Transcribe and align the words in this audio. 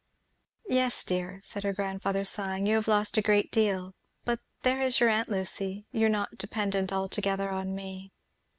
"Yes 0.67 1.03
dear!" 1.03 1.41
said 1.43 1.61
her 1.63 1.73
grandfather, 1.73 2.25
sighing, 2.25 2.65
"you 2.65 2.73
have 2.77 2.87
lost 2.87 3.17
a 3.17 3.21
great 3.21 3.51
deal! 3.51 3.93
But 4.25 4.39
there 4.63 4.81
is 4.81 4.99
your 4.99 5.09
aunt 5.09 5.29
Lucy 5.29 5.85
you 5.91 6.07
are 6.07 6.09
not 6.09 6.39
dependent 6.39 6.91
altogether 6.91 7.51
on 7.51 7.75
me." 7.75 8.11